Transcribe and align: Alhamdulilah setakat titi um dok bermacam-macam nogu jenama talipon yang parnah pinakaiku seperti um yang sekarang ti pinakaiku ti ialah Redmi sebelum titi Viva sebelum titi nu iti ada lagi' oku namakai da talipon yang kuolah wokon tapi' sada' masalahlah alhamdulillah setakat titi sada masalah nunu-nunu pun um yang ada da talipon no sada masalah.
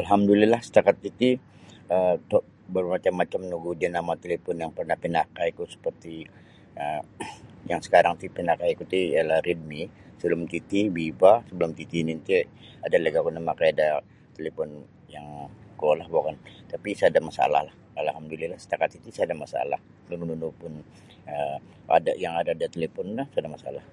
Alhamdulilah 0.00 0.60
setakat 0.66 0.96
titi 1.02 1.30
um 1.94 2.14
dok 2.30 2.44
bermacam-macam 2.74 3.40
nogu 3.50 3.70
jenama 3.82 4.14
talipon 4.22 4.56
yang 4.62 4.72
parnah 4.76 4.98
pinakaiku 5.04 5.64
seperti 5.74 6.14
um 6.82 7.04
yang 7.70 7.80
sekarang 7.86 8.14
ti 8.20 8.26
pinakaiku 8.36 8.82
ti 8.92 9.00
ialah 9.14 9.38
Redmi 9.48 9.82
sebelum 10.18 10.42
titi 10.52 10.80
Viva 10.96 11.32
sebelum 11.48 11.70
titi 11.78 11.98
nu 12.06 12.12
iti 12.18 12.38
ada 12.86 12.96
lagi' 13.02 13.18
oku 13.22 13.30
namakai 13.34 13.70
da 13.80 13.86
talipon 14.34 14.70
yang 15.14 15.26
kuolah 15.78 16.06
wokon 16.14 16.36
tapi' 16.70 16.94
sada' 17.00 17.26
masalahlah 17.30 17.74
alhamdulillah 18.02 18.58
setakat 18.62 18.88
titi 18.94 19.10
sada 19.18 19.34
masalah 19.42 19.80
nunu-nunu 20.08 20.48
pun 20.60 20.72
um 21.34 21.58
yang 22.24 22.34
ada 22.40 22.52
da 22.60 22.66
talipon 22.74 23.06
no 23.18 23.24
sada 23.34 23.48
masalah. 23.54 23.84